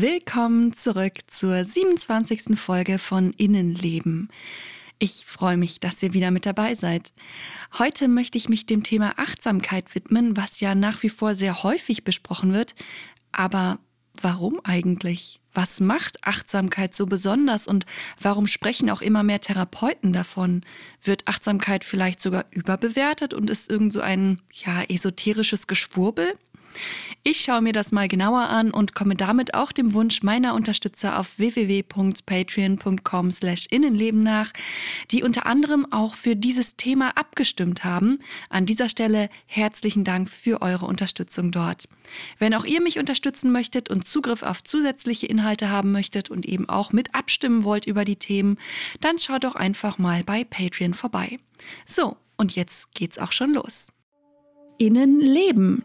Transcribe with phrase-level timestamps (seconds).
[0.00, 2.58] Willkommen zurück zur 27.
[2.58, 4.28] Folge von Innenleben.
[4.98, 7.12] Ich freue mich, dass ihr wieder mit dabei seid.
[7.78, 12.02] Heute möchte ich mich dem Thema Achtsamkeit widmen, was ja nach wie vor sehr häufig
[12.02, 12.74] besprochen wird.
[13.30, 13.78] Aber
[14.20, 15.40] warum eigentlich?
[15.52, 17.86] Was macht Achtsamkeit so besonders und
[18.20, 20.64] warum sprechen auch immer mehr Therapeuten davon?
[21.04, 26.36] Wird Achtsamkeit vielleicht sogar überbewertet und ist irgend so ein, ja, esoterisches Geschwurbel?
[27.22, 31.18] Ich schaue mir das mal genauer an und komme damit auch dem Wunsch meiner Unterstützer
[31.18, 34.52] auf www.patreon.com slash Innenleben nach,
[35.10, 38.18] die unter anderem auch für dieses Thema abgestimmt haben.
[38.50, 41.88] An dieser Stelle herzlichen Dank für eure Unterstützung dort.
[42.38, 46.68] Wenn auch ihr mich unterstützen möchtet und Zugriff auf zusätzliche Inhalte haben möchtet und eben
[46.68, 48.58] auch mit abstimmen wollt über die Themen,
[49.00, 51.38] dann schaut doch einfach mal bei Patreon vorbei.
[51.86, 53.88] So, und jetzt geht's auch schon los.
[54.78, 55.84] Innenleben,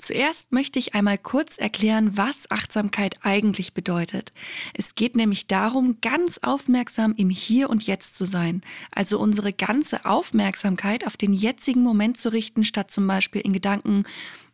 [0.00, 4.32] Zuerst möchte ich einmal kurz erklären, was Achtsamkeit eigentlich bedeutet.
[4.72, 10.06] Es geht nämlich darum, ganz aufmerksam im Hier und Jetzt zu sein, also unsere ganze
[10.06, 14.04] Aufmerksamkeit auf den jetzigen Moment zu richten, statt zum Beispiel in Gedanken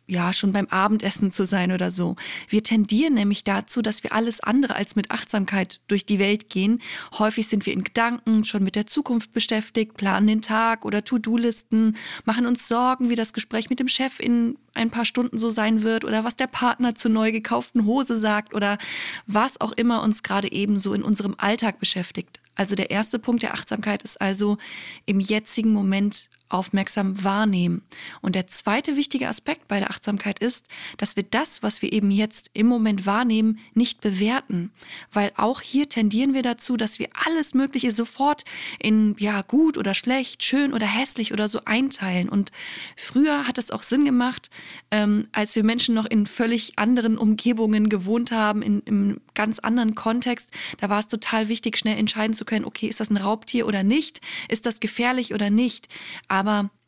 [0.07, 2.15] ja, schon beim Abendessen zu sein oder so.
[2.47, 6.81] Wir tendieren nämlich dazu, dass wir alles andere als mit Achtsamkeit durch die Welt gehen.
[7.19, 11.97] Häufig sind wir in Gedanken schon mit der Zukunft beschäftigt, planen den Tag oder To-Do-Listen,
[12.23, 15.81] machen uns Sorgen, wie das Gespräch mit dem Chef in ein paar Stunden so sein
[15.81, 18.77] wird oder was der Partner zur neu gekauften Hose sagt oder
[19.25, 22.39] was auch immer uns gerade eben so in unserem Alltag beschäftigt.
[22.55, 24.57] Also der erste Punkt der Achtsamkeit ist also
[25.05, 27.81] im jetzigen Moment aufmerksam wahrnehmen.
[28.21, 32.11] Und der zweite wichtige Aspekt bei der Achtsamkeit ist, dass wir das, was wir eben
[32.11, 34.71] jetzt im Moment wahrnehmen, nicht bewerten.
[35.11, 38.43] Weil auch hier tendieren wir dazu, dass wir alles Mögliche sofort
[38.79, 42.29] in, ja, gut oder schlecht, schön oder hässlich oder so einteilen.
[42.29, 42.51] Und
[42.95, 44.49] früher hat es auch Sinn gemacht,
[44.91, 49.95] ähm, als wir Menschen noch in völlig anderen Umgebungen gewohnt haben, in, im ganz anderen
[49.95, 53.67] Kontext, da war es total wichtig, schnell entscheiden zu können, okay, ist das ein Raubtier
[53.67, 54.21] oder nicht?
[54.49, 55.87] Ist das gefährlich oder nicht?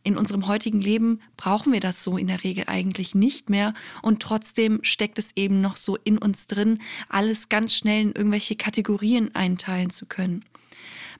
[0.04, 4.22] In unserem heutigen Leben brauchen wir das so in der Regel eigentlich nicht mehr und
[4.22, 6.80] trotzdem steckt es eben noch so in uns drin,
[7.10, 10.46] alles ganz schnell in irgendwelche Kategorien einteilen zu können.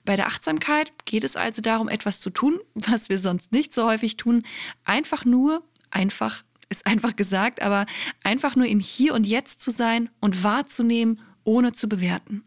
[0.04, 3.86] Bei der Achtsamkeit geht es also darum, etwas zu tun, was wir sonst nicht so
[3.86, 4.42] häufig tun,
[4.84, 7.84] einfach nur, einfach ist einfach gesagt, aber
[8.22, 12.44] einfach nur im Hier und Jetzt zu sein und wahrzunehmen, ohne zu bewerten.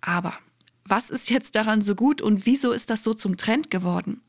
[0.00, 0.38] Aber
[0.88, 4.20] was ist jetzt daran so gut und wieso ist das so zum Trend geworden?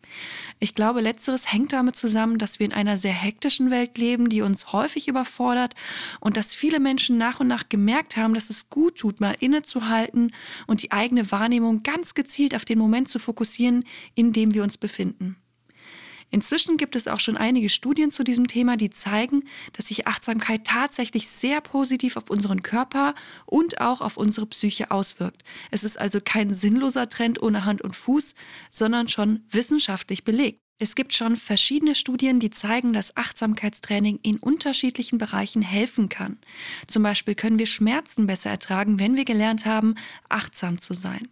[0.60, 4.42] Ich glaube, letzteres hängt damit zusammen, dass wir in einer sehr hektischen Welt leben, die
[4.42, 5.76] uns häufig überfordert
[6.20, 10.34] und dass viele Menschen nach und nach gemerkt haben, dass es gut tut, mal innezuhalten
[10.66, 13.84] und die eigene Wahrnehmung ganz gezielt auf den Moment zu fokussieren,
[14.16, 15.38] in dem wir uns befinden.
[16.30, 19.44] Inzwischen gibt es auch schon einige Studien zu diesem Thema, die zeigen,
[19.74, 23.16] dass sich Achtsamkeit tatsächlich sehr positiv auf unseren Körper
[23.46, 25.44] und auch auf unsere Psyche auswirkt.
[25.72, 28.36] Es ist also kein sinnloser Trend ohne Hand und Fuß,
[28.70, 30.60] sondern schon wissenschaftlich belegt.
[30.80, 36.38] Es gibt schon verschiedene Studien, die zeigen, dass Achtsamkeitstraining in unterschiedlichen Bereichen helfen kann.
[36.86, 39.96] Zum Beispiel können wir Schmerzen besser ertragen, wenn wir gelernt haben,
[40.30, 41.28] achtsam zu sein.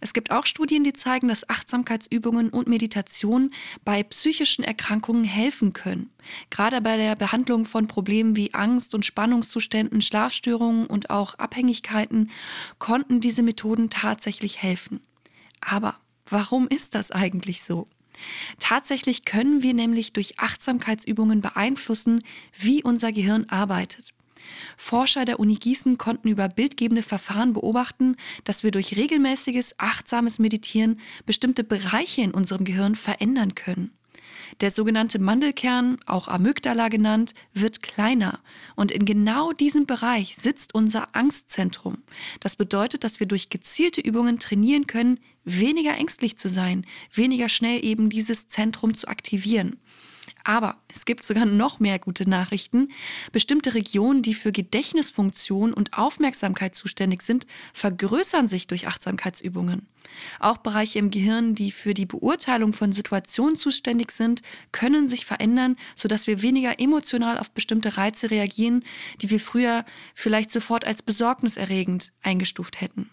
[0.00, 3.50] Es gibt auch Studien, die zeigen, dass Achtsamkeitsübungen und Meditation
[3.84, 6.10] bei psychischen Erkrankungen helfen können.
[6.50, 12.30] Gerade bei der Behandlung von Problemen wie Angst und Spannungszuständen, Schlafstörungen und auch Abhängigkeiten
[12.78, 15.00] konnten diese Methoden tatsächlich helfen.
[15.60, 15.96] Aber
[16.28, 17.88] warum ist das eigentlich so?
[18.58, 22.22] Tatsächlich können wir nämlich durch Achtsamkeitsübungen beeinflussen,
[22.58, 24.15] wie unser Gehirn arbeitet.
[24.76, 31.00] Forscher der Uni Gießen konnten über bildgebende Verfahren beobachten, dass wir durch regelmäßiges, achtsames Meditieren
[31.24, 33.92] bestimmte Bereiche in unserem Gehirn verändern können.
[34.60, 38.40] Der sogenannte Mandelkern, auch Amygdala genannt, wird kleiner.
[38.74, 41.98] Und in genau diesem Bereich sitzt unser Angstzentrum.
[42.40, 47.84] Das bedeutet, dass wir durch gezielte Übungen trainieren können, weniger ängstlich zu sein, weniger schnell
[47.84, 49.78] eben dieses Zentrum zu aktivieren.
[50.46, 52.92] Aber es gibt sogar noch mehr gute Nachrichten.
[53.32, 59.88] Bestimmte Regionen, die für Gedächtnisfunktion und Aufmerksamkeit zuständig sind, vergrößern sich durch Achtsamkeitsübungen.
[60.38, 65.74] Auch Bereiche im Gehirn, die für die Beurteilung von Situationen zuständig sind, können sich verändern,
[65.96, 68.84] sodass wir weniger emotional auf bestimmte Reize reagieren,
[69.22, 69.84] die wir früher
[70.14, 73.10] vielleicht sofort als besorgniserregend eingestuft hätten.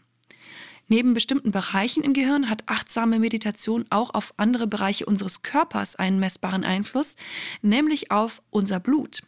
[0.88, 6.20] Neben bestimmten Bereichen im Gehirn hat achtsame Meditation auch auf andere Bereiche unseres Körpers einen
[6.20, 7.16] messbaren Einfluss,
[7.62, 9.22] nämlich auf unser Blut.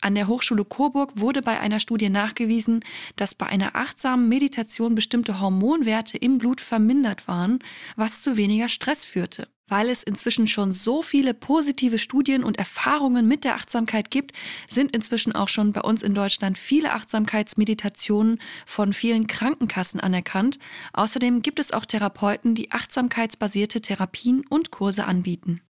[0.00, 5.40] An der Hochschule Coburg wurde bei einer Studie nachgewiesen, dass bei einer achtsamen Meditation bestimmte
[5.40, 7.60] Hormonwerte im Blut vermindert waren,
[7.94, 9.48] was zu weniger Stress führte.
[9.72, 14.32] Weil es inzwischen schon so viele positive Studien und Erfahrungen mit der Achtsamkeit gibt,
[14.68, 20.58] sind inzwischen auch schon bei uns in Deutschland viele Achtsamkeitsmeditationen von vielen Krankenkassen anerkannt.
[20.92, 25.62] Außerdem gibt es auch Therapeuten, die achtsamkeitsbasierte Therapien und Kurse anbieten.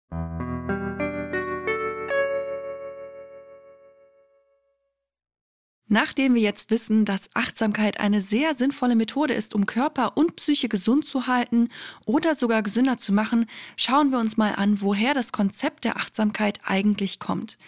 [5.93, 10.69] Nachdem wir jetzt wissen, dass Achtsamkeit eine sehr sinnvolle Methode ist, um Körper und Psyche
[10.69, 11.69] gesund zu halten
[12.07, 16.61] oder sogar gesünder zu machen, schauen wir uns mal an, woher das Konzept der Achtsamkeit
[16.65, 17.59] eigentlich kommt.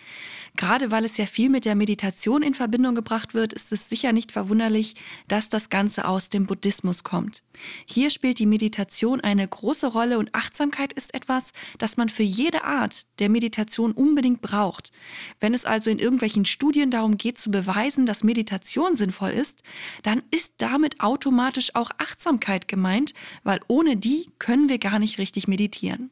[0.57, 4.13] Gerade weil es ja viel mit der Meditation in Verbindung gebracht wird, ist es sicher
[4.13, 4.95] nicht verwunderlich,
[5.27, 7.43] dass das Ganze aus dem Buddhismus kommt.
[7.87, 12.65] Hier spielt die Meditation eine große Rolle und Achtsamkeit ist etwas, das man für jede
[12.65, 14.93] Art der Meditation unbedingt braucht.
[15.41, 19.63] Wenn es also in irgendwelchen Studien darum geht zu beweisen, dass Meditation sinnvoll ist,
[20.03, 25.49] dann ist damit automatisch auch Achtsamkeit gemeint, weil ohne die können wir gar nicht richtig
[25.49, 26.11] meditieren.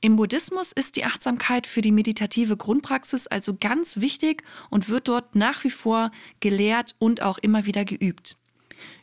[0.00, 5.34] Im Buddhismus ist die Achtsamkeit für die meditative Grundpraxis also ganz wichtig und wird dort
[5.34, 6.10] nach wie vor
[6.40, 8.36] gelehrt und auch immer wieder geübt.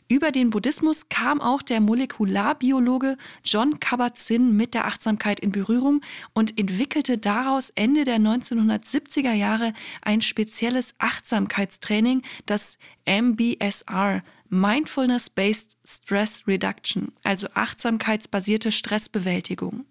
[0.08, 6.02] Über den Buddhismus kam auch der Molekularbiologe John Kabat-Zinn mit der Achtsamkeit in Berührung
[6.34, 9.72] und entwickelte daraus Ende der 1970er Jahre
[10.02, 14.22] ein spezielles Achtsamkeitstraining, das MBSR,
[14.52, 19.86] Mindfulness-Based Stress Reduction, also achtsamkeitsbasierte Stressbewältigung.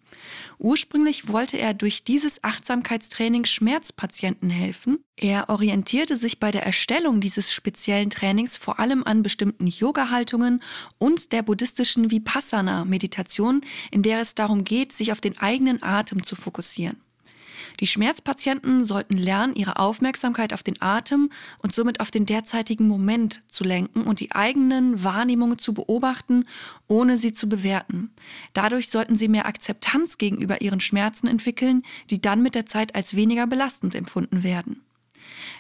[0.59, 5.03] Ursprünglich wollte er durch dieses Achtsamkeitstraining Schmerzpatienten helfen.
[5.17, 10.61] Er orientierte sich bei der Erstellung dieses speziellen Trainings vor allem an bestimmten Yoga-Haltungen
[10.99, 16.35] und der buddhistischen Vipassana-Meditation, in der es darum geht, sich auf den eigenen Atem zu
[16.35, 17.01] fokussieren.
[17.81, 21.31] Die Schmerzpatienten sollten lernen, ihre Aufmerksamkeit auf den Atem
[21.63, 26.45] und somit auf den derzeitigen Moment zu lenken und die eigenen Wahrnehmungen zu beobachten,
[26.88, 28.13] ohne sie zu bewerten.
[28.54, 31.81] Dadurch sollten sie mehr Akzeptanz gegenüber ihren Schmerzen entwickeln,
[32.12, 34.83] die dann mit der Zeit als weniger belastend empfunden werden.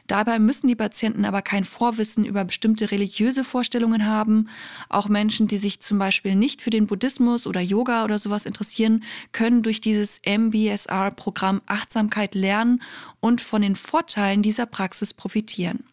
[0.07, 4.49] Dabei müssen die Patienten aber kein Vorwissen über bestimmte religiöse Vorstellungen haben.
[4.89, 9.03] Auch Menschen, die sich zum Beispiel nicht für den Buddhismus oder Yoga oder sowas interessieren,
[9.31, 12.81] können durch dieses MBSR-Programm Achtsamkeit lernen
[13.19, 15.83] und von den Vorteilen dieser Praxis profitieren.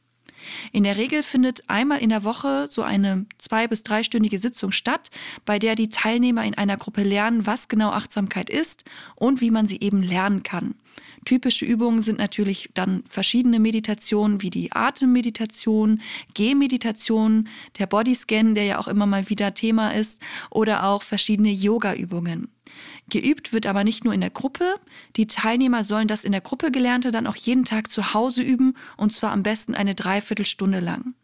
[0.73, 5.11] In der Regel findet einmal in der Woche so eine zwei- bis dreistündige Sitzung statt,
[5.45, 8.85] bei der die Teilnehmer in einer Gruppe lernen, was genau Achtsamkeit ist
[9.17, 10.75] und wie man sie eben lernen kann.
[11.25, 16.01] Typische Übungen sind natürlich dann verschiedene Meditationen wie die Atemmeditation,
[16.35, 17.49] Gehmeditation,
[17.79, 22.49] der Bodyscan, der ja auch immer mal wieder Thema ist, oder auch verschiedene Yoga-Übungen.
[23.11, 24.77] Geübt wird aber nicht nur in der Gruppe.
[25.17, 28.75] Die Teilnehmer sollen das in der Gruppe Gelernte dann auch jeden Tag zu Hause üben
[28.97, 31.15] und zwar am besten eine Dreiviertelstunde lang.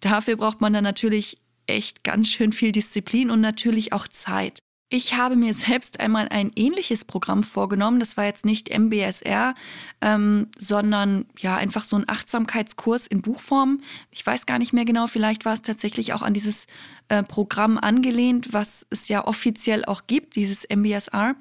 [0.00, 4.60] Dafür braucht man dann natürlich echt ganz schön viel Disziplin und natürlich auch Zeit.
[4.92, 8.00] Ich habe mir selbst einmal ein ähnliches Programm vorgenommen.
[8.00, 9.54] Das war jetzt nicht MBSR,
[10.00, 13.82] ähm, sondern ja einfach so ein Achtsamkeitskurs in Buchform.
[14.10, 16.66] Ich weiß gar nicht mehr genau, vielleicht war es tatsächlich auch an dieses
[17.10, 21.34] äh, Programm angelehnt, was es ja offiziell auch gibt, dieses MBSR.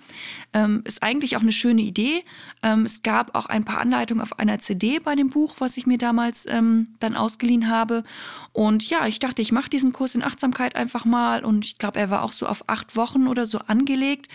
[0.51, 2.23] Ähm, ist eigentlich auch eine schöne Idee.
[2.63, 5.85] Ähm, es gab auch ein paar Anleitungen auf einer CD bei dem Buch, was ich
[5.85, 8.03] mir damals ähm, dann ausgeliehen habe.
[8.51, 11.45] Und ja, ich dachte, ich mache diesen Kurs in Achtsamkeit einfach mal.
[11.45, 14.27] Und ich glaube, er war auch so auf acht Wochen oder so angelegt.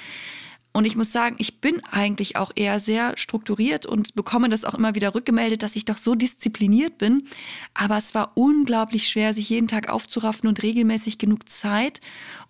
[0.77, 4.75] Und ich muss sagen, ich bin eigentlich auch eher sehr strukturiert und bekomme das auch
[4.75, 7.29] immer wieder rückgemeldet, dass ich doch so diszipliniert bin.
[7.75, 12.01] Aber es war unglaublich schwer, sich jeden Tag aufzuraffen und regelmäßig genug Zeit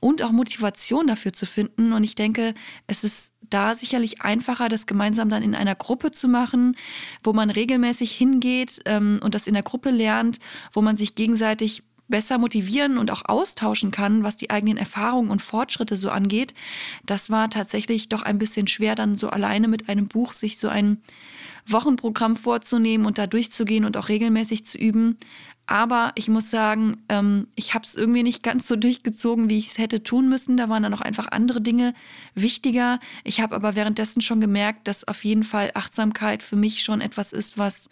[0.01, 1.93] und auch Motivation dafür zu finden.
[1.93, 2.55] Und ich denke,
[2.87, 6.79] es ist da sicherlich einfacher, das gemeinsam dann in einer Gruppe zu machen,
[7.23, 10.39] wo man regelmäßig hingeht ähm, und das in der Gruppe lernt,
[10.73, 15.41] wo man sich gegenseitig besser motivieren und auch austauschen kann, was die eigenen Erfahrungen und
[15.41, 16.55] Fortschritte so angeht.
[17.07, 20.69] Das war tatsächlich doch ein bisschen schwer, dann so alleine mit einem Buch sich so
[20.69, 21.03] ein
[21.67, 25.17] Wochenprogramm vorzunehmen und da durchzugehen und auch regelmäßig zu üben.
[25.67, 29.69] Aber ich muss sagen, ähm, ich habe es irgendwie nicht ganz so durchgezogen, wie ich
[29.69, 30.59] es hätte tun müssen.
[30.59, 31.95] Da waren dann auch einfach andere Dinge
[32.35, 33.01] wichtiger.
[33.25, 37.33] Ich habe aber währenddessen schon gemerkt, dass auf jeden Fall Achtsamkeit für mich schon etwas
[37.33, 37.89] ist, was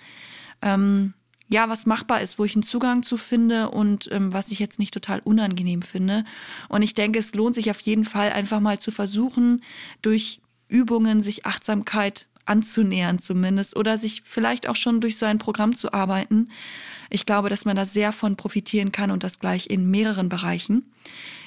[0.61, 1.14] ähm,
[1.52, 4.78] ja, was machbar ist, wo ich einen Zugang zu finde und ähm, was ich jetzt
[4.78, 6.25] nicht total unangenehm finde.
[6.71, 9.62] Und ich denke, es lohnt sich auf jeden Fall einfach mal zu versuchen,
[10.00, 15.75] durch Übungen sich Achtsamkeit anzunähern zumindest oder sich vielleicht auch schon durch so ein Programm
[15.75, 16.49] zu arbeiten.
[17.11, 20.90] Ich glaube, dass man da sehr von profitieren kann und das gleich in mehreren Bereichen.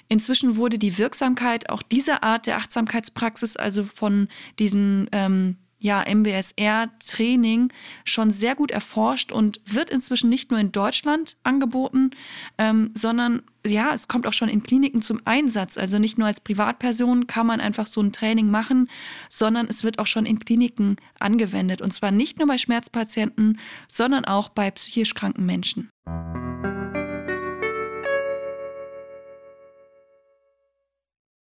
[0.08, 4.28] Inzwischen wurde die Wirksamkeit auch dieser Art der Achtsamkeitspraxis, also von
[4.60, 7.72] diesen ähm, ja, MBSR-Training
[8.04, 12.12] schon sehr gut erforscht und wird inzwischen nicht nur in Deutschland angeboten,
[12.58, 15.78] ähm, sondern ja, es kommt auch schon in Kliniken zum Einsatz.
[15.78, 18.90] Also nicht nur als Privatperson kann man einfach so ein Training machen,
[19.30, 21.82] sondern es wird auch schon in Kliniken angewendet.
[21.82, 25.90] Und zwar nicht nur bei Schmerzpatienten, sondern auch bei psychisch kranken Menschen.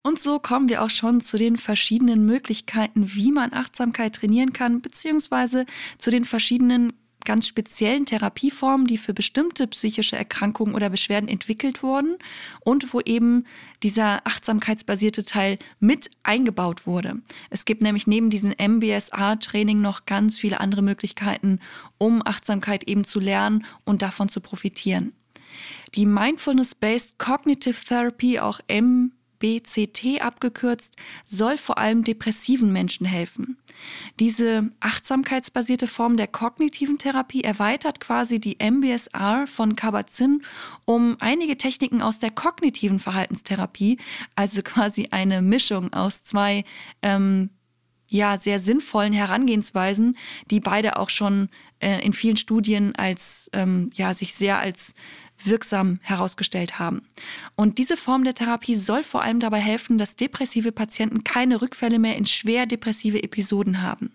[0.07, 4.81] Und so kommen wir auch schon zu den verschiedenen Möglichkeiten, wie man Achtsamkeit trainieren kann,
[4.81, 5.67] beziehungsweise
[5.99, 6.93] zu den verschiedenen
[7.25, 12.19] ganz speziellen Therapieformen, die für bestimmte psychische Erkrankungen oder Beschwerden entwickelt wurden
[12.61, 13.47] und wo eben
[13.83, 17.21] dieser achtsamkeitsbasierte Teil mit eingebaut wurde.
[17.51, 21.59] Es gibt nämlich neben diesem MBSA-Training noch ganz viele andere Möglichkeiten,
[21.99, 25.15] um Achtsamkeit eben zu lernen und davon zu profitieren.
[25.97, 29.16] Die Mindfulness-Based Cognitive Therapy, auch M
[29.47, 33.57] BCT abgekürzt, soll vor allem depressiven Menschen helfen.
[34.19, 40.43] Diese achtsamkeitsbasierte Form der kognitiven Therapie erweitert quasi die MBSR von Kabat-Zinn
[40.85, 43.99] um einige Techniken aus der kognitiven Verhaltenstherapie,
[44.35, 46.65] also quasi eine Mischung aus zwei
[47.03, 47.51] ähm,
[48.09, 50.17] ja sehr sinnvollen Herangehensweisen,
[50.51, 51.49] die beide auch schon
[51.81, 54.95] äh, in vielen Studien als ähm, ja sich sehr als
[55.45, 57.03] wirksam herausgestellt haben.
[57.55, 61.99] Und diese Form der Therapie soll vor allem dabei helfen, dass depressive Patienten keine Rückfälle
[61.99, 64.13] mehr in schwer depressive Episoden haben.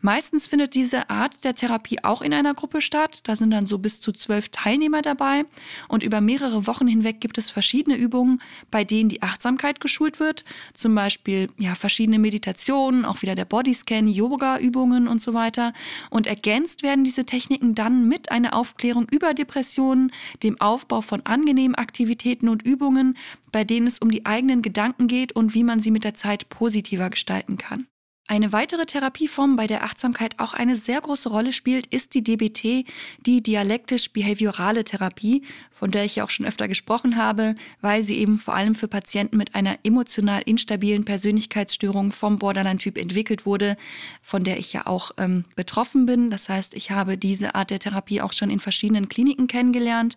[0.00, 3.20] Meistens findet diese Art der Therapie auch in einer Gruppe statt.
[3.24, 5.44] Da sind dann so bis zu zwölf Teilnehmer dabei.
[5.88, 10.44] Und über mehrere Wochen hinweg gibt es verschiedene Übungen, bei denen die Achtsamkeit geschult wird.
[10.74, 15.72] Zum Beispiel ja, verschiedene Meditationen, auch wieder der Bodyscan, Yoga-Übungen und so weiter.
[16.10, 20.12] Und ergänzt werden diese Techniken dann mit einer Aufklärung über Depressionen,
[20.42, 23.16] dem Aufbau von angenehmen Aktivitäten und Übungen,
[23.52, 26.48] bei denen es um die eigenen Gedanken geht und wie man sie mit der Zeit
[26.48, 27.86] positiver gestalten kann.
[28.28, 32.84] Eine weitere Therapieform, bei der Achtsamkeit auch eine sehr große Rolle spielt, ist die DBT,
[33.24, 38.38] die dialektisch-behaviorale Therapie, von der ich ja auch schon öfter gesprochen habe, weil sie eben
[38.38, 43.76] vor allem für Patienten mit einer emotional instabilen Persönlichkeitsstörung vom Borderline-Typ entwickelt wurde,
[44.22, 46.28] von der ich ja auch ähm, betroffen bin.
[46.28, 50.16] Das heißt, ich habe diese Art der Therapie auch schon in verschiedenen Kliniken kennengelernt.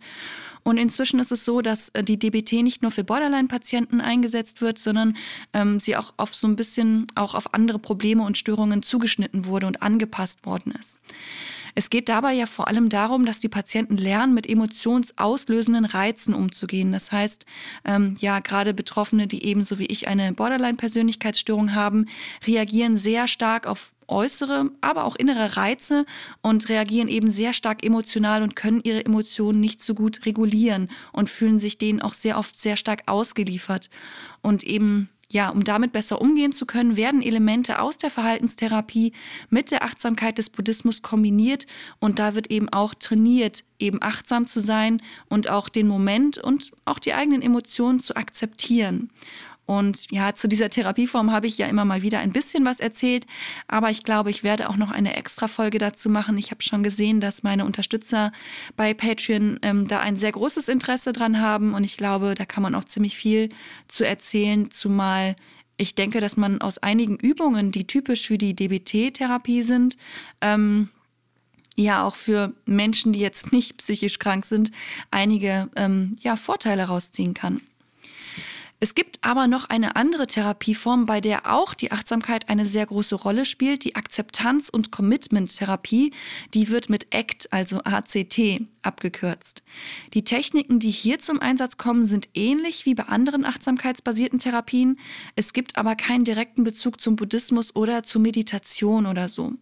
[0.69, 4.77] Und inzwischen ist es so, dass äh, die DBT nicht nur für Borderline-Patienten eingesetzt wird,
[4.77, 5.17] sondern
[5.53, 9.65] ähm, sie auch auf so ein bisschen auch auf andere Probleme und Störungen zugeschnitten wurde
[9.65, 10.99] und angepasst worden ist.
[11.79, 16.91] Es geht dabei ja vor allem darum, dass die Patienten lernen, mit emotionsauslösenden Reizen umzugehen.
[16.91, 17.45] Das heißt,
[17.85, 22.07] ähm, ja, gerade Betroffene, die ebenso wie ich eine Borderline-Persönlichkeitsstörung haben,
[22.45, 26.05] reagieren sehr stark auf äußere, aber auch innere Reize
[26.41, 31.29] und reagieren eben sehr stark emotional und können ihre Emotionen nicht so gut regulieren und
[31.29, 33.89] fühlen sich denen auch sehr oft sehr stark ausgeliefert.
[34.41, 39.13] Und eben ja, um damit besser umgehen zu können, werden Elemente aus der Verhaltenstherapie
[39.49, 41.67] mit der Achtsamkeit des Buddhismus kombiniert
[41.99, 46.71] und da wird eben auch trainiert, eben achtsam zu sein und auch den Moment und
[46.85, 49.11] auch die eigenen Emotionen zu akzeptieren.
[49.69, 53.27] Und ja, zu dieser Therapieform habe ich ja immer mal wieder ein bisschen was erzählt,
[53.67, 56.39] aber ich glaube, ich werde auch noch eine extra Folge dazu machen.
[56.39, 58.31] Ich habe schon gesehen, dass meine Unterstützer
[58.75, 62.63] bei Patreon ähm, da ein sehr großes Interesse dran haben und ich glaube, da kann
[62.63, 63.49] man auch ziemlich viel
[63.87, 65.35] zu erzählen, zumal
[65.77, 69.97] ich denke, dass man aus einigen Übungen, die typisch für die DBT-Therapie sind,
[70.41, 70.89] ähm,
[71.75, 74.71] ja auch für Menschen, die jetzt nicht psychisch krank sind,
[75.11, 77.61] einige ähm, ja, Vorteile rausziehen kann.
[78.81, 83.15] Es gibt aber noch eine andere Therapieform, bei der auch die Achtsamkeit eine sehr große
[83.15, 86.13] Rolle spielt, die Akzeptanz- und Commitment-Therapie.
[86.53, 89.63] Die wird mit ACT, also ACT, abgekürzt.
[90.13, 94.97] Die Techniken, die hier zum Einsatz kommen, sind ähnlich wie bei anderen achtsamkeitsbasierten Therapien.
[95.35, 99.55] Es gibt aber keinen direkten Bezug zum Buddhismus oder zur Meditation oder so.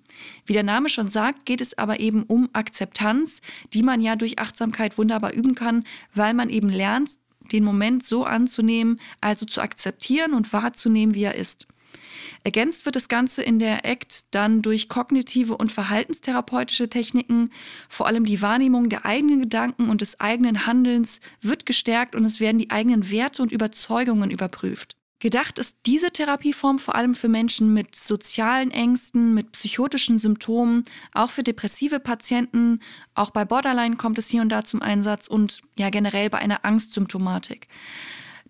[0.45, 3.41] Wie der Name schon sagt, geht es aber eben um Akzeptanz,
[3.73, 7.09] die man ja durch Achtsamkeit wunderbar üben kann, weil man eben lernt,
[7.51, 11.67] den Moment so anzunehmen, also zu akzeptieren und wahrzunehmen, wie er ist.
[12.43, 17.49] Ergänzt wird das Ganze in der ACT dann durch kognitive und verhaltenstherapeutische Techniken.
[17.89, 22.39] Vor allem die Wahrnehmung der eigenen Gedanken und des eigenen Handelns wird gestärkt und es
[22.39, 24.96] werden die eigenen Werte und Überzeugungen überprüft.
[25.19, 31.31] Gedacht ist diese Therapieform vor allem für Menschen mit sozialen Ängsten, mit psychotischen Symptomen, auch
[31.31, 32.81] für depressive Patienten,
[33.15, 36.63] auch bei Borderline kommt es hier und da zum Einsatz und ja generell bei einer
[36.65, 37.67] Angstsymptomatik.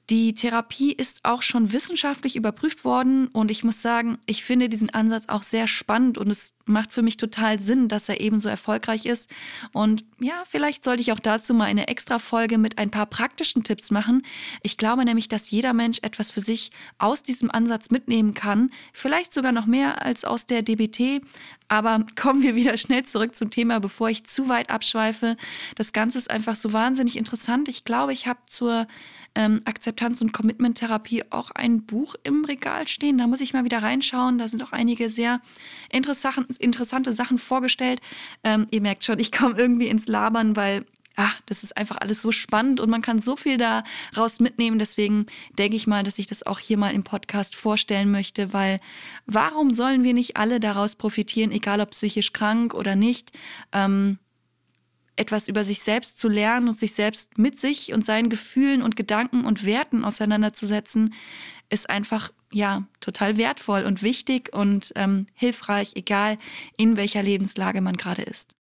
[0.10, 4.90] Die Therapie ist auch schon wissenschaftlich überprüft worden und ich muss sagen, ich finde diesen
[4.90, 9.06] Ansatz auch sehr spannend und es macht für mich total Sinn, dass er ebenso erfolgreich
[9.06, 9.30] ist.
[9.74, 13.66] Und ja, vielleicht sollte ich auch dazu mal eine extra Folge mit ein paar praktischen
[13.66, 14.26] Tipps machen.
[14.64, 19.34] Ich glaube nämlich, dass jeder Mensch etwas für sich aus diesem Ansatz mitnehmen kann, vielleicht
[19.34, 21.22] sogar noch mehr als aus der DBT.
[21.68, 25.36] Aber kommen wir wieder schnell zurück zum Thema, bevor ich zu weit abschweife.
[25.76, 27.68] Das Ganze ist einfach so wahnsinnig interessant.
[27.68, 28.88] Ich glaube, ich habe zur
[29.38, 33.20] ähm, Akzeptanz- und Commitment-Therapie auch ein Buch im Regal stehen.
[33.20, 34.40] Da muss ich mal wieder reinschauen.
[34.40, 35.42] Da sind auch einige sehr
[35.92, 38.02] interessante Sachen vorgestellt.
[38.44, 42.22] Ähm, ihr merkt schon, ich komme irgendwie ins Labern, weil ach, das ist einfach alles
[42.22, 44.80] so spannend und man kann so viel daraus mitnehmen.
[44.80, 45.28] Deswegen
[45.58, 48.80] denke ich mal, dass ich das auch hier mal im Podcast vorstellen möchte, weil
[49.28, 53.32] warum sollen wir nicht alle daraus profitieren, egal ob psychisch krank oder nicht?
[53.72, 54.18] Ähm,
[55.18, 58.96] etwas über sich selbst zu lernen und sich selbst mit sich und seinen Gefühlen und
[58.96, 61.14] Gedanken und Werten auseinanderzusetzen,
[61.70, 66.38] ist einfach ja total wertvoll und wichtig und ähm, hilfreich, egal
[66.78, 68.56] in welcher Lebenslage man gerade ist.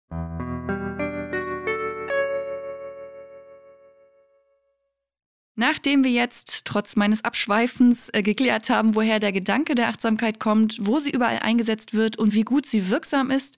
[5.55, 10.77] Nachdem wir jetzt trotz meines Abschweifens äh, geklärt haben, woher der Gedanke der Achtsamkeit kommt,
[10.81, 13.57] wo sie überall eingesetzt wird und wie gut sie wirksam ist,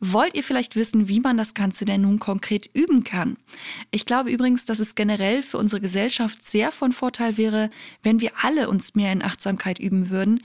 [0.00, 3.36] wollt ihr vielleicht wissen, wie man das Ganze denn nun konkret üben kann.
[3.90, 7.70] Ich glaube übrigens, dass es generell für unsere Gesellschaft sehr von Vorteil wäre,
[8.02, 10.42] wenn wir alle uns mehr in Achtsamkeit üben würden.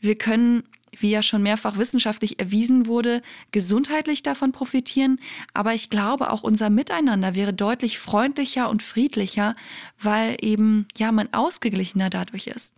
[0.00, 0.64] Wir können
[1.02, 3.22] wie ja schon mehrfach wissenschaftlich erwiesen wurde,
[3.52, 5.20] gesundheitlich davon profitieren.
[5.52, 9.56] Aber ich glaube, auch unser Miteinander wäre deutlich freundlicher und friedlicher,
[10.00, 12.76] weil eben, ja, man ausgeglichener dadurch ist.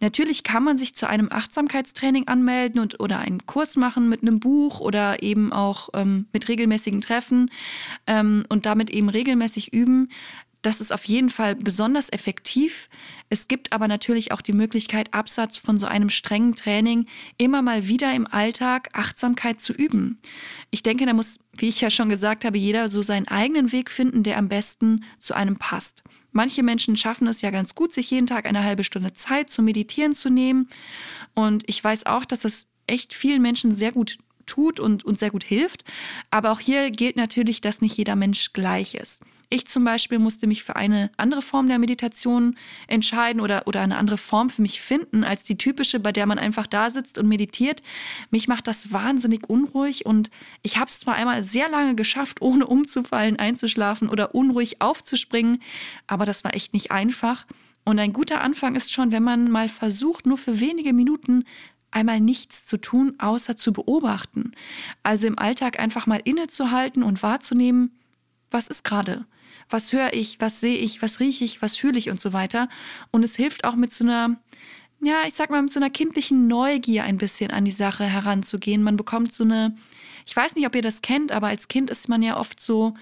[0.00, 4.40] Natürlich kann man sich zu einem Achtsamkeitstraining anmelden und oder einen Kurs machen mit einem
[4.40, 7.50] Buch oder eben auch ähm, mit regelmäßigen Treffen
[8.06, 10.08] ähm, und damit eben regelmäßig üben.
[10.62, 12.90] Das ist auf jeden Fall besonders effektiv.
[13.30, 17.06] Es gibt aber natürlich auch die Möglichkeit, Absatz von so einem strengen Training
[17.38, 20.18] immer mal wieder im Alltag Achtsamkeit zu üben.
[20.70, 23.90] Ich denke, da muss, wie ich ja schon gesagt habe, jeder so seinen eigenen Weg
[23.90, 26.02] finden, der am besten zu einem passt.
[26.32, 29.64] Manche Menschen schaffen es ja ganz gut, sich jeden Tag eine halbe Stunde Zeit zum
[29.64, 30.68] Meditieren zu nehmen.
[31.34, 35.30] Und ich weiß auch, dass das echt vielen Menschen sehr gut tut und, und sehr
[35.30, 35.84] gut hilft.
[36.30, 39.22] Aber auch hier gilt natürlich, dass nicht jeder Mensch gleich ist.
[39.52, 43.98] Ich zum Beispiel musste mich für eine andere Form der Meditation entscheiden oder, oder eine
[43.98, 47.26] andere Form für mich finden als die typische, bei der man einfach da sitzt und
[47.26, 47.82] meditiert.
[48.30, 50.30] Mich macht das wahnsinnig unruhig und
[50.62, 55.60] ich habe es zwar einmal sehr lange geschafft, ohne umzufallen, einzuschlafen oder unruhig aufzuspringen,
[56.06, 57.44] aber das war echt nicht einfach.
[57.84, 61.44] Und ein guter Anfang ist schon, wenn man mal versucht, nur für wenige Minuten
[61.90, 64.52] einmal nichts zu tun, außer zu beobachten.
[65.02, 67.98] Also im Alltag einfach mal innezuhalten und wahrzunehmen,
[68.48, 69.26] was ist gerade?
[69.70, 72.68] Was höre ich, was sehe ich, was rieche ich, was fühle ich und so weiter.
[73.10, 74.36] Und es hilft auch mit so einer,
[75.00, 78.82] ja, ich sag mal, mit so einer kindlichen Neugier ein bisschen an die Sache heranzugehen.
[78.82, 79.76] Man bekommt so eine,
[80.26, 82.94] ich weiß nicht, ob ihr das kennt, aber als Kind ist man ja oft so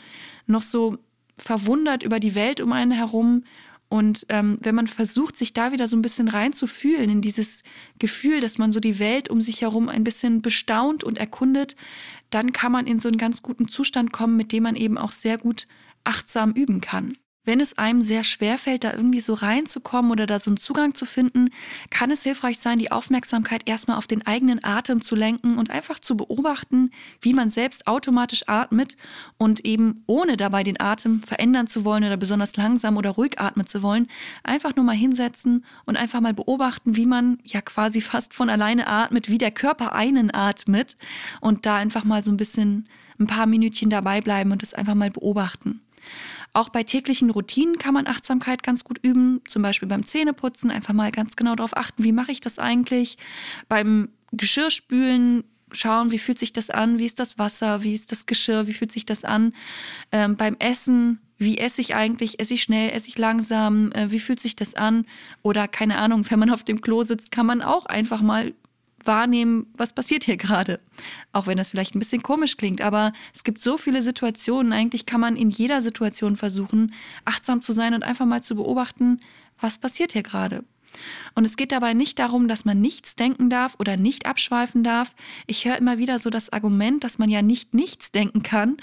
[0.46, 0.98] noch so
[1.36, 3.44] verwundert über die Welt um einen herum.
[3.90, 7.62] Und ähm, wenn man versucht, sich da wieder so ein bisschen reinzufühlen, in dieses
[7.98, 11.74] Gefühl, dass man so die Welt um sich herum ein bisschen bestaunt und erkundet,
[12.28, 15.12] dann kann man in so einen ganz guten Zustand kommen, mit dem man eben auch
[15.12, 15.66] sehr gut
[16.08, 17.16] achtsam üben kann.
[17.48, 20.94] Wenn es einem sehr schwer fällt, da irgendwie so reinzukommen oder da so einen Zugang
[20.94, 21.48] zu finden,
[21.88, 25.98] kann es hilfreich sein, die Aufmerksamkeit erstmal auf den eigenen Atem zu lenken und einfach
[25.98, 26.90] zu beobachten,
[27.22, 28.98] wie man selbst automatisch atmet
[29.38, 33.66] und eben ohne dabei den Atem verändern zu wollen oder besonders langsam oder ruhig atmen
[33.66, 34.08] zu wollen,
[34.44, 38.88] einfach nur mal hinsetzen und einfach mal beobachten, wie man ja quasi fast von alleine
[38.88, 40.98] atmet, wie der Körper einen atmet
[41.40, 44.94] und da einfach mal so ein bisschen ein paar Minütchen dabei bleiben und es einfach
[44.94, 45.80] mal beobachten.
[46.52, 50.94] Auch bei täglichen Routinen kann man Achtsamkeit ganz gut üben, zum Beispiel beim Zähneputzen einfach
[50.94, 53.18] mal ganz genau darauf achten, wie mache ich das eigentlich.
[53.68, 58.26] Beim Geschirrspülen schauen, wie fühlt sich das an, wie ist das Wasser, wie ist das
[58.26, 59.52] Geschirr, wie fühlt sich das an.
[60.12, 64.18] Ähm, beim Essen, wie esse ich eigentlich, esse ich schnell, esse ich langsam, äh, wie
[64.18, 65.06] fühlt sich das an.
[65.42, 68.54] Oder keine Ahnung, wenn man auf dem Klo sitzt, kann man auch einfach mal
[69.08, 70.78] wahrnehmen, was passiert hier gerade.
[71.32, 74.72] Auch wenn das vielleicht ein bisschen komisch klingt, aber es gibt so viele Situationen.
[74.72, 76.94] Eigentlich kann man in jeder Situation versuchen,
[77.24, 79.18] achtsam zu sein und einfach mal zu beobachten,
[79.58, 80.64] was passiert hier gerade.
[81.34, 85.14] Und es geht dabei nicht darum, dass man nichts denken darf oder nicht abschweifen darf.
[85.46, 88.76] Ich höre immer wieder so das Argument, dass man ja nicht nichts denken kann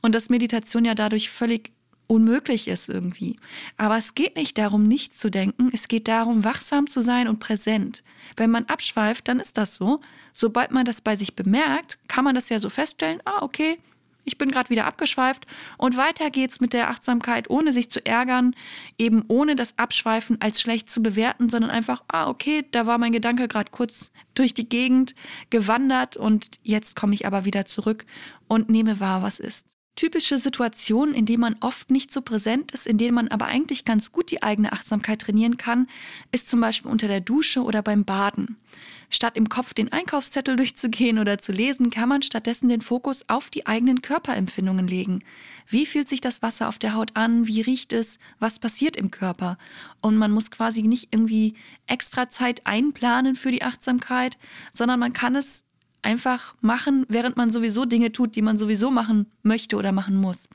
[0.00, 1.72] und dass Meditation ja dadurch völlig
[2.12, 3.38] unmöglich ist irgendwie.
[3.78, 7.40] Aber es geht nicht darum, nichts zu denken, es geht darum, wachsam zu sein und
[7.40, 8.04] präsent.
[8.36, 10.02] Wenn man abschweift, dann ist das so.
[10.34, 13.78] Sobald man das bei sich bemerkt, kann man das ja so feststellen, ah, okay,
[14.24, 15.46] ich bin gerade wieder abgeschweift
[15.78, 18.54] und weiter geht's mit der Achtsamkeit, ohne sich zu ärgern,
[18.98, 23.12] eben ohne das Abschweifen als schlecht zu bewerten, sondern einfach, ah, okay, da war mein
[23.12, 25.14] Gedanke gerade kurz durch die Gegend
[25.48, 28.04] gewandert und jetzt komme ich aber wieder zurück
[28.48, 29.66] und nehme wahr, was ist.
[29.94, 33.84] Typische Situationen, in denen man oft nicht so präsent ist, in denen man aber eigentlich
[33.84, 35.86] ganz gut die eigene Achtsamkeit trainieren kann,
[36.32, 38.56] ist zum Beispiel unter der Dusche oder beim Baden.
[39.10, 43.50] Statt im Kopf den Einkaufszettel durchzugehen oder zu lesen, kann man stattdessen den Fokus auf
[43.50, 45.22] die eigenen Körperempfindungen legen.
[45.68, 47.46] Wie fühlt sich das Wasser auf der Haut an?
[47.46, 48.18] Wie riecht es?
[48.38, 49.58] Was passiert im Körper?
[50.00, 51.54] Und man muss quasi nicht irgendwie
[51.86, 54.38] extra Zeit einplanen für die Achtsamkeit,
[54.72, 55.66] sondern man kann es
[56.02, 60.48] einfach machen, während man sowieso Dinge tut, die man sowieso machen möchte oder machen muss.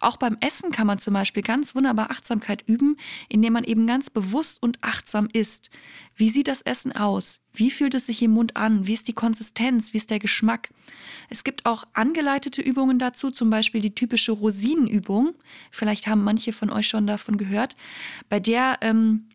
[0.00, 2.96] Auch beim Essen kann man zum Beispiel ganz wunderbar Achtsamkeit üben,
[3.28, 5.70] indem man eben ganz bewusst und achtsam isst.
[6.16, 7.40] Wie sieht das Essen aus?
[7.52, 8.86] Wie fühlt es sich im Mund an?
[8.86, 9.92] Wie ist die Konsistenz?
[9.92, 10.70] Wie ist der Geschmack?
[11.28, 15.34] Es gibt auch angeleitete Übungen dazu, zum Beispiel die typische Rosinenübung.
[15.72, 17.76] Vielleicht haben manche von euch schon davon gehört,
[18.28, 19.26] bei der ähm,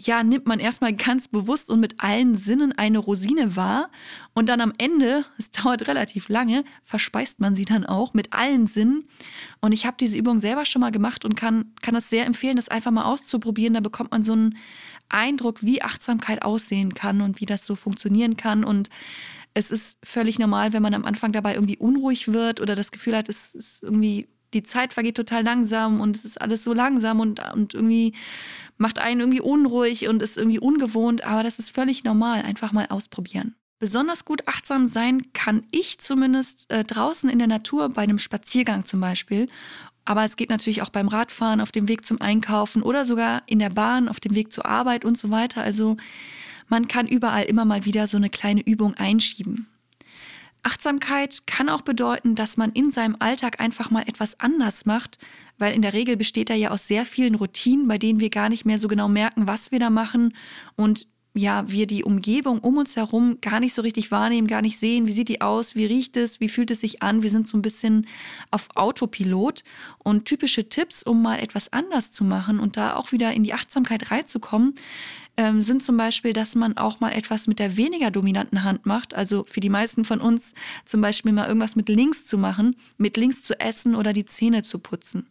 [0.00, 3.90] ja, nimmt man erstmal ganz bewusst und mit allen Sinnen eine Rosine wahr
[4.34, 8.66] und dann am Ende, es dauert relativ lange, verspeist man sie dann auch mit allen
[8.66, 9.04] Sinnen.
[9.60, 12.56] Und ich habe diese Übung selber schon mal gemacht und kann, kann das sehr empfehlen,
[12.56, 13.74] das einfach mal auszuprobieren.
[13.74, 14.58] Da bekommt man so einen
[15.08, 18.64] Eindruck, wie Achtsamkeit aussehen kann und wie das so funktionieren kann.
[18.64, 18.90] Und
[19.54, 23.16] es ist völlig normal, wenn man am Anfang dabei irgendwie unruhig wird oder das Gefühl
[23.16, 27.20] hat, es ist irgendwie die Zeit vergeht total langsam und es ist alles so langsam
[27.20, 28.14] und, und irgendwie
[28.76, 32.42] macht einen irgendwie unruhig und ist irgendwie ungewohnt, aber das ist völlig normal.
[32.42, 33.54] Einfach mal ausprobieren.
[33.78, 38.86] Besonders gut achtsam sein kann ich zumindest äh, draußen in der Natur, bei einem Spaziergang
[38.86, 39.48] zum Beispiel.
[40.04, 43.58] Aber es geht natürlich auch beim Radfahren, auf dem Weg zum Einkaufen oder sogar in
[43.58, 45.62] der Bahn, auf dem Weg zur Arbeit und so weiter.
[45.62, 45.96] Also
[46.68, 49.66] man kann überall immer mal wieder so eine kleine Übung einschieben.
[50.62, 55.18] Achtsamkeit kann auch bedeuten, dass man in seinem Alltag einfach mal etwas anders macht,
[55.64, 58.50] weil in der Regel besteht er ja aus sehr vielen Routinen, bei denen wir gar
[58.50, 60.34] nicht mehr so genau merken, was wir da machen
[60.76, 64.78] und ja, wir die Umgebung um uns herum gar nicht so richtig wahrnehmen, gar nicht
[64.78, 67.22] sehen, wie sieht die aus, wie riecht es, wie fühlt es sich an.
[67.22, 68.06] Wir sind so ein bisschen
[68.50, 69.64] auf Autopilot
[69.98, 73.54] und typische Tipps, um mal etwas anders zu machen und da auch wieder in die
[73.54, 74.74] Achtsamkeit reinzukommen,
[75.36, 79.14] ähm, sind zum Beispiel, dass man auch mal etwas mit der weniger dominanten Hand macht.
[79.14, 83.16] Also für die meisten von uns zum Beispiel mal irgendwas mit links zu machen, mit
[83.16, 85.26] links zu essen oder die Zähne zu putzen.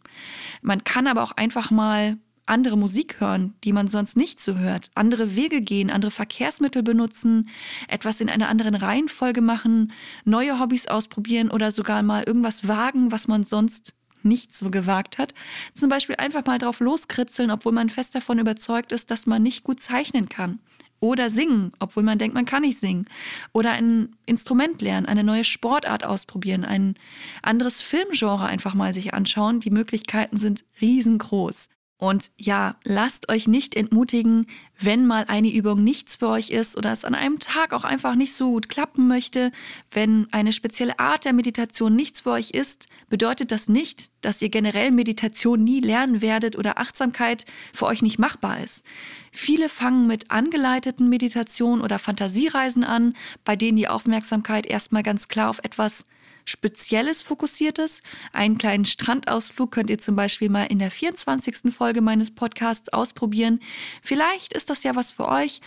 [0.62, 4.90] Man kann aber auch einfach mal andere Musik hören, die man sonst nicht so hört,
[4.94, 7.48] andere Wege gehen, andere Verkehrsmittel benutzen,
[7.88, 9.92] etwas in einer anderen Reihenfolge machen,
[10.24, 15.34] neue Hobbys ausprobieren oder sogar mal irgendwas wagen, was man sonst nicht so gewagt hat.
[15.72, 19.64] Zum Beispiel einfach mal drauf loskritzeln, obwohl man fest davon überzeugt ist, dass man nicht
[19.64, 20.60] gut zeichnen kann.
[21.00, 23.04] Oder singen, obwohl man denkt, man kann nicht singen.
[23.52, 26.94] Oder ein Instrument lernen, eine neue Sportart ausprobieren, ein
[27.42, 29.60] anderes Filmgenre einfach mal sich anschauen.
[29.60, 31.68] Die Möglichkeiten sind riesengroß.
[31.96, 34.46] Und ja, lasst euch nicht entmutigen,
[34.80, 38.16] wenn mal eine Übung nichts für euch ist oder es an einem Tag auch einfach
[38.16, 39.52] nicht so gut klappen möchte.
[39.92, 44.48] Wenn eine spezielle Art der Meditation nichts für euch ist, bedeutet das nicht, dass ihr
[44.48, 48.84] generell Meditation nie lernen werdet oder Achtsamkeit für euch nicht machbar ist.
[49.30, 55.48] Viele fangen mit angeleiteten Meditationen oder Fantasiereisen an, bei denen die Aufmerksamkeit erstmal ganz klar
[55.48, 56.06] auf etwas
[56.44, 58.02] Spezielles Fokussiertes.
[58.32, 61.72] Einen kleinen Strandausflug könnt ihr zum Beispiel mal in der 24.
[61.72, 63.60] Folge meines Podcasts ausprobieren.
[64.02, 65.60] Vielleicht ist das ja was für euch.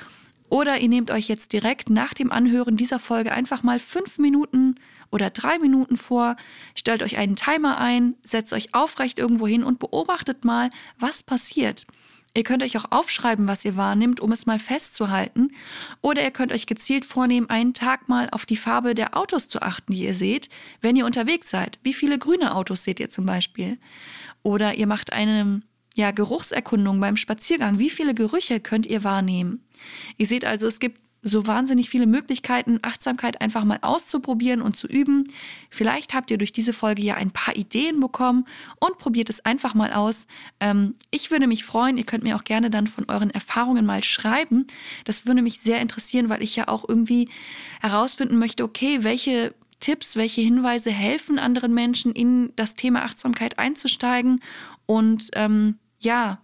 [0.49, 4.75] Oder ihr nehmt euch jetzt direkt nach dem Anhören dieser Folge einfach mal fünf Minuten
[5.11, 6.35] oder drei Minuten vor,
[6.75, 11.85] stellt euch einen Timer ein, setzt euch aufrecht irgendwo hin und beobachtet mal, was passiert.
[12.37, 15.49] Ihr könnt euch auch aufschreiben, was ihr wahrnimmt, um es mal festzuhalten.
[16.01, 19.63] Oder ihr könnt euch gezielt vornehmen, einen Tag mal auf die Farbe der Autos zu
[19.63, 21.79] achten, die ihr seht, wenn ihr unterwegs seid.
[21.81, 23.79] Wie viele grüne Autos seht ihr zum Beispiel?
[24.43, 25.61] Oder ihr macht eine
[25.95, 27.79] ja, Geruchserkundung beim Spaziergang.
[27.79, 29.65] Wie viele Gerüche könnt ihr wahrnehmen?
[30.17, 34.87] Ihr seht also, es gibt so wahnsinnig viele Möglichkeiten, Achtsamkeit einfach mal auszuprobieren und zu
[34.87, 35.31] üben.
[35.69, 38.45] Vielleicht habt ihr durch diese Folge ja ein paar Ideen bekommen
[38.79, 40.27] und probiert es einfach mal aus.
[40.59, 44.03] Ähm, ich würde mich freuen, ihr könnt mir auch gerne dann von euren Erfahrungen mal
[44.03, 44.67] schreiben.
[45.05, 47.29] Das würde mich sehr interessieren, weil ich ja auch irgendwie
[47.81, 54.41] herausfinden möchte, okay, welche Tipps, welche Hinweise helfen anderen Menschen in das Thema Achtsamkeit einzusteigen
[54.85, 56.41] und ähm, ja,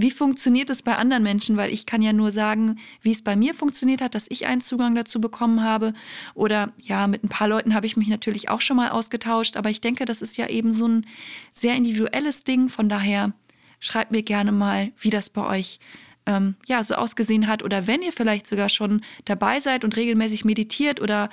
[0.00, 1.56] wie funktioniert es bei anderen Menschen?
[1.56, 4.60] Weil ich kann ja nur sagen, wie es bei mir funktioniert hat, dass ich einen
[4.60, 5.92] Zugang dazu bekommen habe.
[6.34, 9.56] Oder ja, mit ein paar Leuten habe ich mich natürlich auch schon mal ausgetauscht.
[9.56, 11.06] Aber ich denke, das ist ja eben so ein
[11.52, 12.68] sehr individuelles Ding.
[12.68, 13.32] Von daher
[13.80, 15.80] schreibt mir gerne mal, wie das bei euch
[16.26, 17.64] ähm, ja so ausgesehen hat.
[17.64, 21.28] Oder wenn ihr vielleicht sogar schon dabei seid und regelmäßig meditiert oder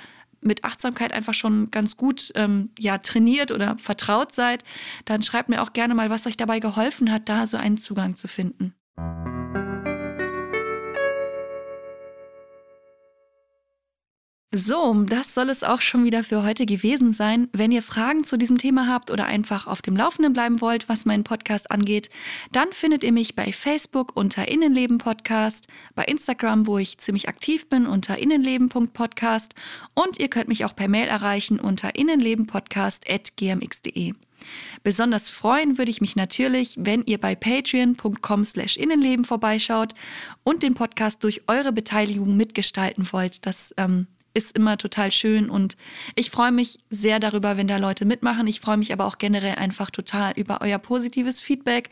[0.46, 4.64] mit Achtsamkeit einfach schon ganz gut ähm, ja, trainiert oder vertraut seid,
[5.04, 8.14] dann schreibt mir auch gerne mal, was euch dabei geholfen hat, da so einen Zugang
[8.14, 8.74] zu finden.
[14.54, 17.48] So, das soll es auch schon wieder für heute gewesen sein.
[17.52, 21.04] Wenn ihr Fragen zu diesem Thema habt oder einfach auf dem Laufenden bleiben wollt, was
[21.04, 22.10] meinen Podcast angeht,
[22.52, 27.68] dann findet ihr mich bei Facebook unter Innenleben Podcast, bei Instagram, wo ich ziemlich aktiv
[27.68, 29.56] bin, unter innenleben.podcast
[29.94, 34.12] und ihr könnt mich auch per Mail erreichen unter innenlebenpodcast.gmx.de.
[34.84, 39.94] Besonders freuen würde ich mich natürlich, wenn ihr bei patreon.com slash Innenleben vorbeischaut
[40.44, 43.44] und den Podcast durch eure Beteiligung mitgestalten wollt.
[43.44, 44.06] Das ähm,
[44.36, 45.78] ist immer total schön und
[46.14, 48.46] ich freue mich sehr darüber, wenn da Leute mitmachen.
[48.46, 51.88] Ich freue mich aber auch generell einfach total über euer positives Feedback.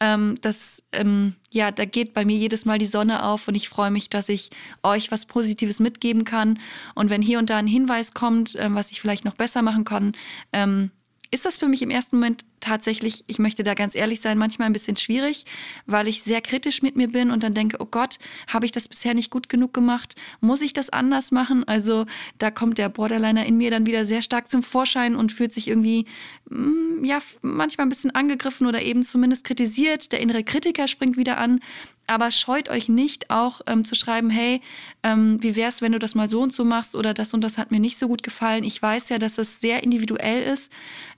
[0.00, 3.68] Ähm, das, ähm, ja, da geht bei mir jedes Mal die Sonne auf und ich
[3.68, 4.48] freue mich, dass ich
[4.82, 6.58] euch was Positives mitgeben kann.
[6.94, 9.84] Und wenn hier und da ein Hinweis kommt, ähm, was ich vielleicht noch besser machen
[9.84, 10.12] kann,
[10.54, 10.90] ähm,
[11.30, 14.66] ist das für mich im ersten Moment tatsächlich, ich möchte da ganz ehrlich sein, manchmal
[14.66, 15.44] ein bisschen schwierig,
[15.84, 18.88] weil ich sehr kritisch mit mir bin und dann denke, oh Gott, habe ich das
[18.88, 20.14] bisher nicht gut genug gemacht?
[20.40, 21.64] Muss ich das anders machen?
[21.64, 22.06] Also
[22.38, 25.68] da kommt der Borderliner in mir dann wieder sehr stark zum Vorschein und fühlt sich
[25.68, 26.06] irgendwie,
[26.48, 30.12] mm, ja, manchmal ein bisschen angegriffen oder eben zumindest kritisiert.
[30.12, 31.60] Der innere Kritiker springt wieder an.
[32.08, 34.60] Aber scheut euch nicht auch ähm, zu schreiben, hey,
[35.02, 37.42] ähm, wie wäre es, wenn du das mal so und so machst oder das und
[37.42, 38.64] das hat mir nicht so gut gefallen.
[38.64, 40.72] Ich weiß ja, dass es sehr individuell ist.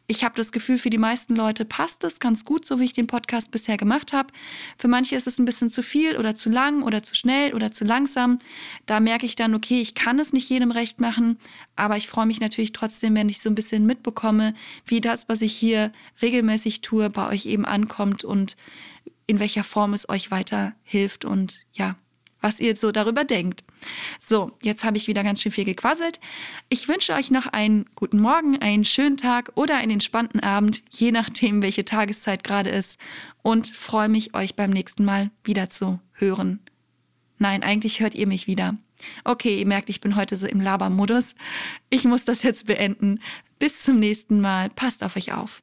[0.06, 2.92] Ich habe das Gefühl, für die meisten Leute passt es ganz gut, so wie ich
[2.92, 4.32] den Podcast bisher gemacht habe.
[4.78, 7.72] Für manche ist es ein bisschen zu viel oder zu lang oder zu schnell oder
[7.72, 8.38] zu langsam.
[8.86, 11.38] Da merke ich dann, okay, ich kann es nicht jedem recht machen,
[11.76, 14.54] aber ich freue mich natürlich trotzdem, wenn ich so ein bisschen mitbekomme,
[14.86, 15.92] wie das, was ich hier
[16.22, 18.56] regelmäßig tue, bei euch eben ankommt und
[19.26, 21.96] in welcher Form es euch weiterhilft und ja,
[22.40, 23.64] was ihr so darüber denkt.
[24.18, 26.20] So, jetzt habe ich wieder ganz schön viel gequasselt.
[26.68, 31.12] Ich wünsche euch noch einen guten Morgen, einen schönen Tag oder einen entspannten Abend, je
[31.12, 32.98] nachdem, welche Tageszeit gerade ist
[33.42, 36.60] und freue mich, euch beim nächsten Mal wieder zu hören.
[37.38, 38.76] Nein, eigentlich hört ihr mich wieder.
[39.24, 41.34] Okay, ihr merkt, ich bin heute so im Labermodus.
[41.90, 43.20] Ich muss das jetzt beenden.
[43.58, 44.70] Bis zum nächsten Mal.
[44.70, 45.62] Passt auf euch auf.